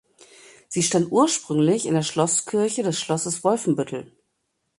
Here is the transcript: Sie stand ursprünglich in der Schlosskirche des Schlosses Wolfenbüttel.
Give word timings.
Sie 0.67 0.81
stand 0.81 1.11
ursprünglich 1.11 1.85
in 1.85 1.93
der 1.93 2.01
Schlosskirche 2.01 2.81
des 2.81 2.99
Schlosses 2.99 3.43
Wolfenbüttel. 3.43 4.11